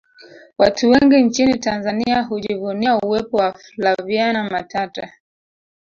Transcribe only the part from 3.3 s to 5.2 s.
wa flaviana matata